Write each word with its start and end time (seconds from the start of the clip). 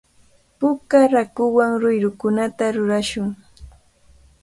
Puka 0.59 0.99
raakuwan 1.13 1.71
ruyrukunata 1.81 2.65
rurashun. 2.75 3.29